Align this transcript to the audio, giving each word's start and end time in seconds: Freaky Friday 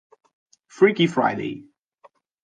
Freaky 0.65 1.05
Friday 1.05 1.69